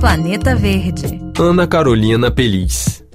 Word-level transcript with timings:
Planeta 0.00 0.54
Verde. 0.54 1.20
Ana 1.38 1.68
Carolina 1.68 2.30
Pelis. 2.30 3.05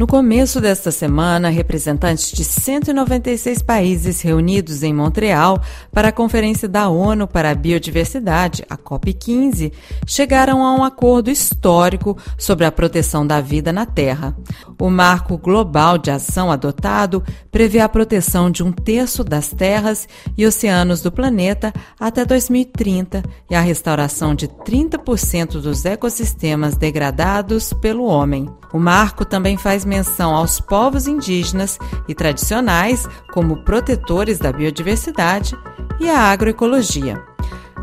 No 0.00 0.06
começo 0.06 0.62
desta 0.62 0.90
semana, 0.90 1.50
representantes 1.50 2.32
de 2.32 2.42
196 2.42 3.60
países 3.60 4.22
reunidos 4.22 4.82
em 4.82 4.94
Montreal 4.94 5.62
para 5.92 6.08
a 6.08 6.12
Conferência 6.12 6.66
da 6.66 6.88
ONU 6.88 7.28
para 7.28 7.50
a 7.50 7.54
Biodiversidade, 7.54 8.64
a 8.70 8.78
COP15, 8.78 9.70
chegaram 10.06 10.64
a 10.64 10.72
um 10.72 10.82
acordo 10.82 11.30
histórico 11.30 12.16
sobre 12.38 12.64
a 12.64 12.72
proteção 12.72 13.26
da 13.26 13.42
vida 13.42 13.74
na 13.74 13.84
Terra. 13.84 14.34
O 14.80 14.88
marco 14.88 15.36
global 15.36 15.98
de 15.98 16.10
ação 16.10 16.50
adotado 16.50 17.22
prevê 17.52 17.80
a 17.80 17.88
proteção 17.88 18.50
de 18.50 18.62
um 18.62 18.72
terço 18.72 19.22
das 19.22 19.50
terras 19.50 20.08
e 20.34 20.46
oceanos 20.46 21.02
do 21.02 21.12
planeta 21.12 21.74
até 22.00 22.24
2030 22.24 23.22
e 23.50 23.54
a 23.54 23.60
restauração 23.60 24.34
de 24.34 24.48
30% 24.48 25.60
dos 25.60 25.84
ecossistemas 25.84 26.74
degradados 26.74 27.74
pelo 27.74 28.04
homem. 28.04 28.48
O 28.72 28.78
marco 28.78 29.24
também 29.24 29.56
faz 29.56 29.84
menção 29.90 30.34
aos 30.34 30.60
povos 30.60 31.08
indígenas 31.08 31.76
e 32.06 32.14
tradicionais 32.14 33.08
como 33.32 33.64
protetores 33.64 34.38
da 34.38 34.52
biodiversidade 34.52 35.58
e 35.98 36.08
a 36.08 36.18
agroecologia. 36.18 37.20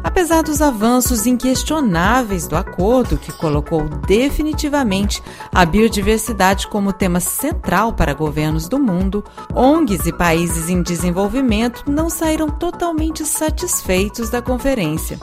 Apesar 0.04 0.42
dos 0.42 0.62
avanços 0.62 1.28
inquestionáveis 1.28 2.48
do 2.48 2.56
acordo, 2.56 3.18
que 3.18 3.32
colocou 3.32 3.90
definitivamente 4.08 5.22
a 5.54 5.66
biodiversidade 5.66 6.68
como 6.68 6.94
tema 6.94 7.20
central 7.20 7.92
para 7.92 8.14
governos 8.14 8.70
do 8.70 8.80
mundo, 8.80 9.24
ONGs 9.54 10.06
e 10.06 10.14
países 10.14 10.70
em 10.70 10.82
desenvolvimento 10.82 11.84
não 11.88 12.10
saíram 12.10 12.48
totalmente 12.48 13.26
satisfeitos 13.26 14.30
da 14.30 14.42
conferência. 14.42 15.20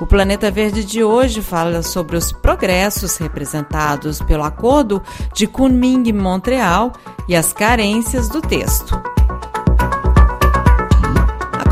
O 0.00 0.06
Planeta 0.06 0.50
Verde 0.50 0.84
de 0.84 1.04
hoje 1.04 1.40
fala 1.40 1.82
sobre 1.82 2.16
os 2.16 2.32
progressos 2.32 3.16
representados 3.16 4.20
pelo 4.20 4.42
acordo 4.42 5.02
de 5.32 5.46
Kunming-Montreal 5.46 6.92
e 7.28 7.36
as 7.36 7.52
carências 7.52 8.28
do 8.28 8.40
texto. 8.40 9.00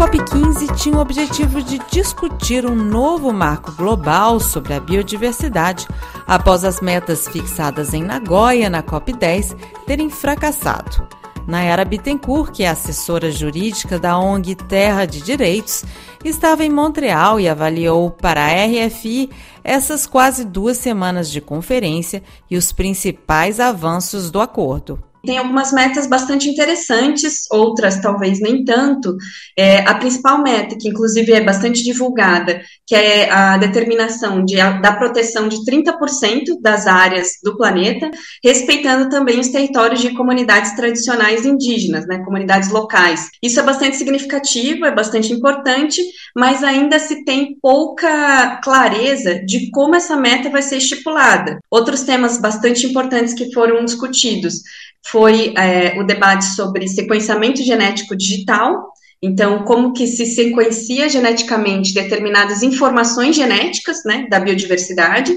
COP15 0.03 0.75
tinha 0.75 0.97
o 0.97 1.01
objetivo 1.01 1.63
de 1.63 1.79
discutir 1.89 2.67
um 2.67 2.75
novo 2.75 3.33
marco 3.33 3.71
global 3.71 4.41
sobre 4.41 4.75
a 4.75 4.81
biodiversidade 4.81 5.87
após 6.27 6.65
as 6.65 6.81
metas 6.81 7.29
fixadas 7.29 7.95
em 7.95 8.03
Nagoya 8.03 8.69
na 8.69 8.83
COP10 8.83 9.57
terem 9.87 10.11
fracassado. 10.11 11.07
Nayara 11.47 11.85
Bittencourt, 11.85 12.53
que 12.53 12.63
é 12.63 12.69
assessora 12.69 13.31
jurídica 13.31 13.99
da 13.99 14.19
ONG 14.19 14.55
Terra 14.55 15.05
de 15.05 15.21
Direitos, 15.21 15.85
estava 16.25 16.65
em 16.65 16.71
Montreal 16.71 17.39
e 17.41 17.49
avaliou 17.49 18.11
para 18.11 18.45
a 18.45 18.67
RFI 18.67 19.31
essas 19.65 20.07
quase 20.07 20.45
duas 20.45 20.79
semanas 20.79 21.31
de 21.31 21.41
conferência 21.41 22.23
e 22.51 22.57
os 22.57 22.73
principais 22.73 23.61
avanços 23.61 24.31
do 24.31 24.41
acordo 24.41 25.12
tem 25.25 25.39
algumas 25.39 25.73
metas 25.73 26.07
bastante 26.07 26.49
interessantes, 26.49 27.45
outras 27.51 28.01
talvez 28.01 28.41
nem 28.41 28.65
tanto. 28.65 29.17
É, 29.57 29.81
a 29.89 29.95
principal 29.95 30.43
meta, 30.43 30.77
que 30.79 30.89
inclusive 30.89 31.33
é 31.33 31.43
bastante 31.43 31.83
divulgada, 31.83 32.61
que 32.87 32.95
é 32.95 33.31
a 33.31 33.57
determinação 33.57 34.45
de, 34.45 34.57
da 34.57 34.93
proteção 34.93 35.49
de 35.49 35.65
30% 35.65 36.61
das 36.61 36.87
áreas 36.87 37.33
do 37.43 37.57
planeta, 37.57 38.11
respeitando 38.43 39.09
também 39.09 39.39
os 39.39 39.49
territórios 39.49 40.01
de 40.01 40.15
comunidades 40.15 40.75
tradicionais 40.75 41.47
indígenas, 41.47 42.07
né, 42.07 42.19
comunidades 42.25 42.71
locais. 42.71 43.29
Isso 43.43 43.61
é 43.61 43.63
bastante 43.63 43.97
significativo, 43.97 44.85
é 44.85 44.95
bastante 44.95 45.33
importante, 45.33 46.03
mas 46.37 46.65
ainda 46.65 46.99
se 46.99 47.25
tem 47.25 47.57
pouca 47.63 48.61
clareza 48.63 49.45
de 49.45 49.71
como 49.71 49.95
essa 49.95 50.17
meta 50.17 50.51
vai 50.51 50.63
ser 50.63 50.79
estipulada. 50.79 51.59
Outros 51.71 52.03
temas 52.03 52.39
bastante 52.39 52.87
importantes 52.87 53.35
que 53.35 53.53
foram 53.53 53.85
discutidos 53.85 54.55
foi 55.05 55.55
é, 55.57 55.99
o 56.01 56.05
debate 56.05 56.45
sobre 56.45 56.89
sequenciamento 56.89 57.63
genético 57.63 58.17
digital, 58.17 58.93
então, 59.23 59.63
como 59.65 59.93
que 59.93 60.07
se 60.07 60.27
sequencia 60.27 61.09
geneticamente 61.09 61.95
determinadas 61.95 62.63
informações 62.63 63.37
genéticas, 63.37 63.99
né, 64.05 64.27
da 64.29 64.41
biodiversidade, 64.41 65.33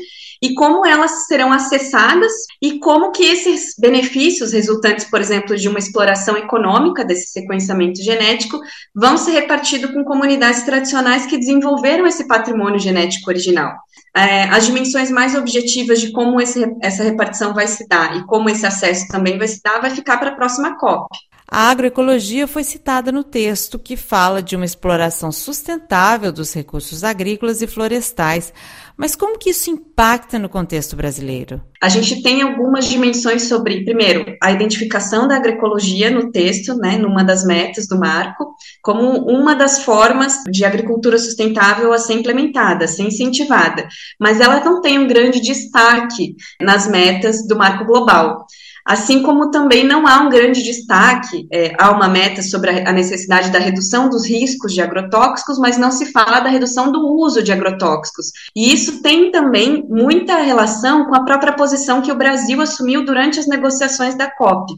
e 0.46 0.54
como 0.54 0.86
elas 0.86 1.26
serão 1.26 1.52
acessadas 1.52 2.32
e 2.62 2.80
como 2.80 3.12
que 3.12 3.24
esses 3.24 3.74
benefícios 3.80 4.54
resultantes, 4.54 5.06
por 5.10 5.20
exemplo, 5.20 5.56
de 5.56 5.68
uma 5.68 5.80
exploração 5.80 6.38
econômica 6.38 7.04
desse 7.04 7.32
sequenciamento 7.32 8.02
genético, 8.04 8.60
vão 8.94 9.18
ser 9.18 9.32
repartidos 9.32 9.92
com 9.92 10.04
comunidades 10.04 10.64
tradicionais 10.64 11.26
que 11.26 11.38
desenvolveram 11.38 12.06
esse 12.06 12.28
patrimônio 12.28 12.80
genético 12.80 13.30
original 13.30 13.74
é, 14.16 14.44
as 14.44 14.66
dimensões 14.66 15.12
mais 15.12 15.36
objetivas 15.36 16.00
de 16.00 16.12
como 16.12 16.40
esse, 16.40 16.66
essa 16.82 17.04
repartição 17.04 17.54
vai 17.54 17.68
se 17.68 17.86
dar 17.86 18.16
e 18.16 18.26
como 18.26 18.50
esse 18.50 18.66
acesso 18.66 19.08
também 19.10 19.38
vai 19.38 19.48
se 19.48 19.62
dar, 19.62 19.82
vai 19.82 19.90
ficar 19.90 20.18
para 20.18 20.30
a 20.30 20.36
próxima 20.36 20.78
COP. 20.78 21.10
A 21.48 21.70
agroecologia 21.70 22.48
foi 22.48 22.64
citada 22.64 23.12
no 23.12 23.24
texto 23.24 23.78
que 23.78 23.96
fala 23.96 24.42
de 24.42 24.56
uma 24.56 24.66
exploração 24.66 25.32
sustentável 25.32 26.32
dos 26.32 26.52
recursos 26.52 27.04
agrícolas 27.04 27.62
e 27.62 27.68
florestais. 27.68 28.52
Mas 28.98 29.16
como 29.16 29.38
que 29.38 29.52
isso 29.52 29.70
impacta 29.70 30.40
no 30.40 30.50
contexto 30.50 30.96
brasileiro? 30.96 31.62
A 31.82 31.88
gente 31.88 32.24
tem 32.24 32.42
algumas 32.42 32.86
dimensões 32.86 33.44
sobre, 33.44 33.84
primeiro, 33.84 34.26
a 34.42 34.52
identificação 34.52 35.28
da 35.28 35.36
agroecologia 35.36 36.10
no 36.10 36.32
texto, 36.32 36.76
né, 36.76 36.98
numa 36.98 37.24
das 37.24 37.46
metas 37.46 37.88
do 37.88 38.00
marco, 38.00 38.56
como 38.82 39.28
uma 39.30 39.54
das 39.54 39.84
formas 39.84 40.42
de 40.50 40.66
agricultura 40.66 41.20
sustentável 41.20 41.94
a 41.94 42.00
ser 42.00 42.14
implementada, 42.14 42.86
a 42.86 42.88
ser 42.88 43.04
incentivada. 43.04 43.88
Mas 44.20 44.40
ela 44.40 44.64
não 44.64 44.82
tem 44.82 44.98
um 44.98 45.08
grande 45.08 45.40
destaque 45.40 46.36
nas 46.60 46.88
metas 46.88 47.46
do 47.46 47.56
marco 47.56 47.86
global. 47.86 48.48
Assim 48.86 49.24
como 49.24 49.50
também 49.50 49.84
não 49.84 50.06
há 50.06 50.20
um 50.20 50.30
grande 50.30 50.62
destaque, 50.62 51.48
é, 51.52 51.74
há 51.80 51.90
uma 51.90 52.08
meta 52.08 52.44
sobre 52.44 52.70
a 52.70 52.94
necessidade 52.94 53.50
da 53.50 53.58
redução 53.58 54.08
dos 54.10 54.28
riscos 54.28 54.74
de 54.74 54.82
agrotóxicos, 54.82 55.58
mas 55.58 55.76
não 55.76 55.90
se 55.90 56.12
fala 56.12 56.40
da 56.40 56.50
redução 56.50 56.92
do 56.92 57.00
uso 57.18 57.42
de 57.42 57.52
agrotóxicos. 57.52 58.28
E 58.56 58.72
isso 58.72 59.02
tem 59.02 59.32
também 59.32 59.84
muita 59.90 60.38
relação 60.38 61.06
com 61.06 61.16
a 61.16 61.26
própria 61.26 61.54
posição 61.54 62.00
que 62.00 62.12
o 62.12 62.18
Brasil 62.18 62.62
assumiu 62.62 63.04
durante 63.04 63.40
as 63.40 63.48
negociações 63.48 64.16
da 64.16 64.30
COP, 64.30 64.74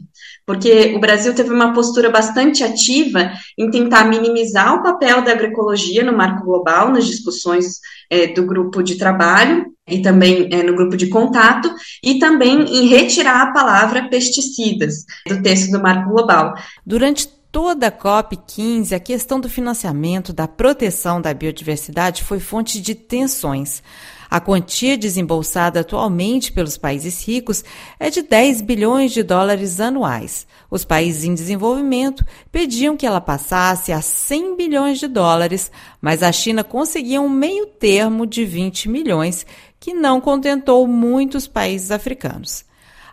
porque 0.46 0.94
o 0.96 1.00
Brasil 1.00 1.34
teve 1.34 1.52
uma 1.52 1.74
postura 1.74 2.08
bastante 2.08 2.64
ativa 2.64 3.30
em 3.58 3.70
tentar 3.70 4.06
minimizar 4.06 4.74
o 4.74 4.82
papel 4.82 5.20
da 5.20 5.32
agroecologia 5.32 6.02
no 6.02 6.16
marco 6.16 6.46
global, 6.46 6.90
nas 6.90 7.06
discussões 7.06 7.78
é, 8.10 8.28
do 8.28 8.46
grupo 8.46 8.82
de 8.82 8.96
trabalho, 8.96 9.66
e 9.88 10.02
também 10.02 10.48
é, 10.52 10.62
no 10.62 10.74
grupo 10.74 10.96
de 10.96 11.08
contato, 11.08 11.72
e 12.02 12.18
também 12.18 12.62
em 12.62 12.88
retirar 12.88 13.42
a 13.42 13.52
palavra 13.52 14.08
pesticidas 14.08 15.04
do 15.26 15.42
texto 15.42 15.70
do 15.70 15.80
Marco 15.80 16.10
Global. 16.10 16.54
Durante 16.84 17.28
toda 17.50 17.88
a 17.88 17.92
COP15, 17.92 18.92
a 18.92 19.00
questão 19.00 19.40
do 19.40 19.48
financiamento 19.48 20.32
da 20.32 20.46
proteção 20.46 21.20
da 21.20 21.32
biodiversidade 21.32 22.22
foi 22.22 22.38
fonte 22.38 22.80
de 22.80 22.94
tensões. 22.94 23.82
A 24.30 24.40
quantia 24.40 24.98
desembolsada 24.98 25.80
atualmente 25.80 26.52
pelos 26.52 26.76
países 26.76 27.26
ricos 27.26 27.64
é 27.98 28.10
de 28.10 28.20
10 28.20 28.60
bilhões 28.60 29.12
de 29.12 29.22
dólares 29.22 29.80
anuais. 29.80 30.46
Os 30.70 30.84
países 30.84 31.24
em 31.24 31.32
desenvolvimento 31.32 32.22
pediam 32.52 32.94
que 32.94 33.06
ela 33.06 33.22
passasse 33.22 33.90
a 33.90 34.02
100 34.02 34.54
bilhões 34.54 34.98
de 34.98 35.08
dólares, 35.08 35.70
mas 35.98 36.22
a 36.22 36.30
China 36.30 36.62
conseguia 36.62 37.22
um 37.22 37.28
meio 37.28 37.64
termo 37.66 38.26
de 38.26 38.44
20 38.44 38.90
milhões, 38.90 39.46
que 39.80 39.94
não 39.94 40.20
contentou 40.20 40.86
muitos 40.86 41.46
países 41.46 41.90
africanos. 41.90 42.64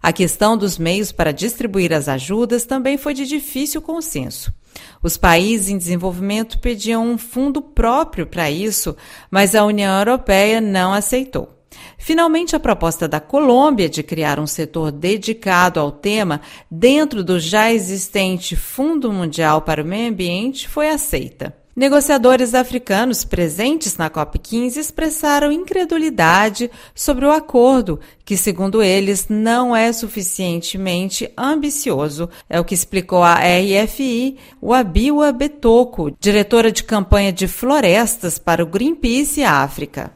A 0.01 0.13
questão 0.13 0.55
dos 0.55 0.77
meios 0.77 1.11
para 1.11 1.33
distribuir 1.33 1.91
as 1.91 2.07
ajudas 2.07 2.63
também 2.63 2.97
foi 2.97 3.13
de 3.13 3.25
difícil 3.25 3.81
consenso. 3.81 4.53
Os 5.01 5.17
países 5.17 5.69
em 5.69 5.77
desenvolvimento 5.77 6.59
pediam 6.59 7.07
um 7.07 7.17
fundo 7.17 7.61
próprio 7.61 8.27
para 8.27 8.51
isso, 8.51 8.95
mas 9.31 9.55
a 9.55 9.65
União 9.65 9.97
Europeia 9.97 10.61
não 10.61 10.93
aceitou. 10.93 11.55
Finalmente, 11.97 12.55
a 12.55 12.59
proposta 12.59 13.07
da 13.07 13.19
Colômbia 13.19 13.89
de 13.89 14.03
criar 14.03 14.39
um 14.39 14.47
setor 14.47 14.91
dedicado 14.91 15.79
ao 15.79 15.91
tema 15.91 16.41
dentro 16.69 17.23
do 17.23 17.39
já 17.39 17.73
existente 17.73 18.55
Fundo 18.55 19.11
Mundial 19.11 19.61
para 19.61 19.81
o 19.81 19.85
Meio 19.85 20.09
Ambiente 20.09 20.67
foi 20.67 20.89
aceita. 20.89 21.64
Negociadores 21.75 22.53
africanos 22.53 23.25
presentes 23.25 23.97
na 23.97 24.09
COP15 24.09 24.77
expressaram 24.77 25.51
incredulidade 25.51 26.71
sobre 26.95 27.25
o 27.25 27.31
acordo, 27.31 27.99
que, 28.23 28.37
segundo 28.37 28.81
eles, 28.81 29.27
não 29.27 29.75
é 29.75 29.91
suficientemente 29.91 31.29
ambicioso. 31.37 32.29
É 32.49 32.61
o 32.61 32.63
que 32.63 32.73
explicou 32.73 33.21
a 33.21 33.35
RFI, 33.35 34.37
Wabiwa 34.63 35.33
Betoko, 35.33 36.15
diretora 36.17 36.71
de 36.71 36.81
campanha 36.81 37.33
de 37.33 37.45
florestas 37.45 38.39
para 38.39 38.63
o 38.63 38.67
Greenpeace 38.67 39.43
África. 39.43 40.13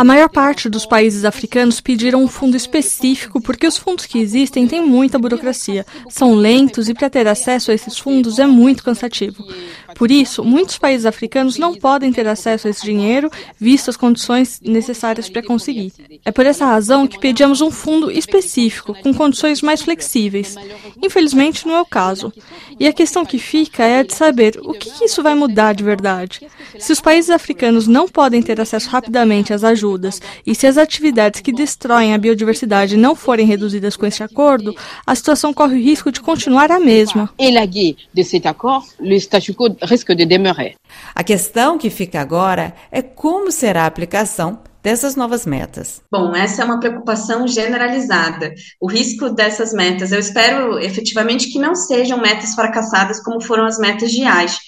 A 0.00 0.04
maior 0.04 0.28
parte 0.28 0.68
dos 0.68 0.84
países 0.84 1.24
africanos 1.24 1.80
pediram 1.80 2.24
um 2.24 2.28
fundo 2.28 2.56
específico 2.56 3.40
porque 3.40 3.68
os 3.68 3.78
fundos 3.78 4.06
que 4.06 4.18
existem 4.18 4.66
têm 4.66 4.84
muita 4.84 5.16
burocracia, 5.16 5.86
são 6.10 6.34
lentos 6.34 6.88
e 6.88 6.94
para 6.94 7.08
ter 7.08 7.28
acesso 7.28 7.70
a 7.70 7.74
esses 7.74 7.96
fundos 7.96 8.40
é 8.40 8.46
muito 8.48 8.82
cansativo. 8.82 9.44
Por 9.94 10.10
isso, 10.10 10.44
muitos 10.44 10.78
países 10.78 11.06
africanos 11.06 11.58
não 11.58 11.74
podem 11.74 12.12
ter 12.12 12.26
acesso 12.26 12.66
a 12.66 12.70
esse 12.70 12.82
dinheiro, 12.82 13.30
visto 13.58 13.88
as 13.88 13.96
condições 13.96 14.60
necessárias 14.62 15.28
para 15.28 15.42
conseguir. 15.42 15.92
É 16.24 16.30
por 16.30 16.46
essa 16.46 16.66
razão 16.66 17.06
que 17.06 17.18
pedimos 17.18 17.60
um 17.60 17.70
fundo 17.70 18.10
específico, 18.10 18.94
com 19.02 19.12
condições 19.14 19.62
mais 19.62 19.82
flexíveis. 19.82 20.56
Infelizmente, 21.02 21.66
não 21.66 21.74
é 21.74 21.80
o 21.80 21.86
caso. 21.86 22.32
E 22.78 22.86
a 22.86 22.92
questão 22.92 23.24
que 23.24 23.38
fica 23.38 23.84
é 23.84 24.00
a 24.00 24.02
de 24.02 24.14
saber 24.14 24.58
o 24.62 24.72
que 24.72 25.04
isso 25.04 25.22
vai 25.22 25.34
mudar 25.34 25.74
de 25.74 25.84
verdade. 25.84 26.46
Se 26.78 26.92
os 26.92 27.00
países 27.00 27.30
africanos 27.30 27.86
não 27.86 28.08
podem 28.08 28.42
ter 28.42 28.60
acesso 28.60 28.88
rapidamente 28.88 29.52
às 29.52 29.64
ajudas 29.64 30.20
e 30.46 30.54
se 30.54 30.66
as 30.66 30.76
atividades 30.76 31.40
que 31.40 31.52
destroem 31.52 32.14
a 32.14 32.18
biodiversidade 32.18 32.96
não 32.96 33.14
forem 33.14 33.46
reduzidas 33.46 33.96
com 33.96 34.06
este 34.06 34.22
acordo, 34.22 34.74
a 35.06 35.14
situação 35.14 35.52
corre 35.52 35.76
o 35.76 35.82
risco 35.82 36.10
de 36.10 36.20
continuar 36.20 36.70
a 36.70 36.80
mesma. 36.80 37.30
A 41.14 41.24
questão 41.24 41.78
que 41.78 41.90
fica 41.90 42.20
agora 42.20 42.74
é 42.90 43.02
como 43.02 43.50
será 43.50 43.82
a 43.82 43.86
aplicação 43.86 44.60
dessas 44.82 45.14
novas 45.14 45.46
metas? 45.46 46.02
Bom, 46.10 46.34
essa 46.34 46.62
é 46.62 46.64
uma 46.64 46.80
preocupação 46.80 47.46
generalizada. 47.46 48.52
O 48.80 48.90
risco 48.90 49.30
dessas 49.30 49.72
metas, 49.72 50.12
eu 50.12 50.18
espero 50.18 50.78
efetivamente 50.78 51.50
que 51.50 51.58
não 51.58 51.74
sejam 51.74 52.20
metas 52.20 52.54
fracassadas 52.54 53.22
como 53.22 53.40
foram 53.40 53.64
as 53.64 53.78
metas 53.78 54.10
de 54.10 54.24
Aish, 54.24 54.58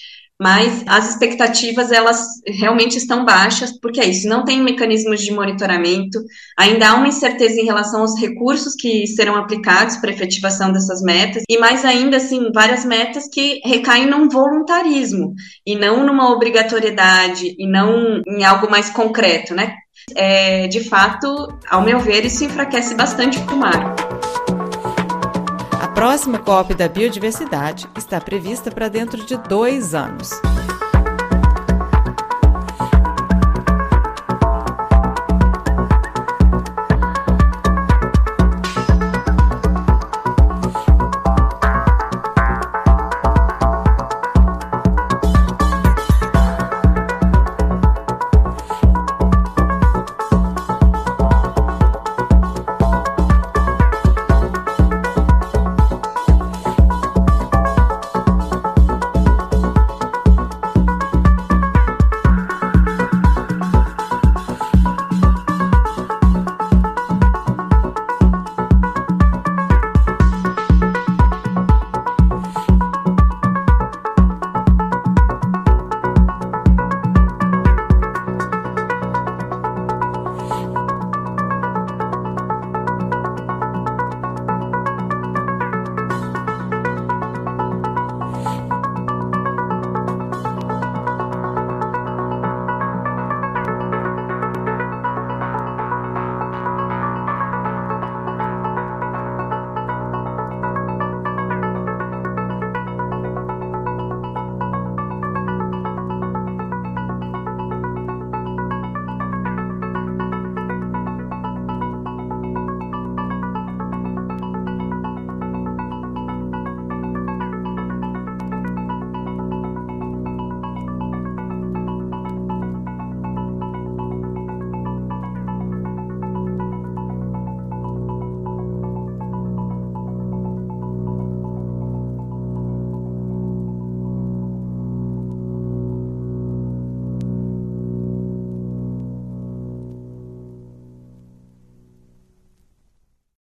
mas 0.44 0.84
as 0.86 1.08
expectativas 1.08 1.90
elas 1.90 2.22
realmente 2.46 2.98
estão 2.98 3.24
baixas, 3.24 3.72
porque 3.80 3.98
é 3.98 4.04
isso, 4.04 4.28
não 4.28 4.44
tem 4.44 4.60
mecanismos 4.62 5.22
de 5.22 5.32
monitoramento, 5.32 6.22
ainda 6.54 6.90
há 6.90 6.94
uma 6.96 7.08
incerteza 7.08 7.58
em 7.58 7.64
relação 7.64 8.02
aos 8.02 8.20
recursos 8.20 8.74
que 8.74 9.06
serão 9.06 9.36
aplicados 9.36 9.96
para 9.96 10.10
efetivação 10.10 10.70
dessas 10.70 11.00
metas, 11.00 11.44
e 11.48 11.56
mais 11.56 11.82
ainda, 11.82 12.18
assim, 12.18 12.52
várias 12.52 12.84
metas 12.84 13.26
que 13.26 13.62
recaem 13.64 14.04
num 14.04 14.28
voluntarismo, 14.28 15.32
e 15.64 15.74
não 15.74 16.04
numa 16.04 16.30
obrigatoriedade, 16.30 17.56
e 17.58 17.66
não 17.66 18.20
em 18.28 18.44
algo 18.44 18.70
mais 18.70 18.90
concreto, 18.90 19.54
né? 19.54 19.72
É, 20.14 20.68
de 20.68 20.84
fato, 20.84 21.48
ao 21.70 21.80
meu 21.80 21.98
ver, 22.00 22.26
isso 22.26 22.44
enfraquece 22.44 22.94
bastante 22.94 23.38
o 23.38 23.56
mar. 23.56 23.94
A 25.94 26.02
próxima 26.04 26.40
COP 26.40 26.74
da 26.74 26.88
biodiversidade 26.88 27.88
está 27.96 28.20
prevista 28.20 28.68
para 28.68 28.88
dentro 28.88 29.24
de 29.24 29.36
dois 29.36 29.94
anos. 29.94 30.30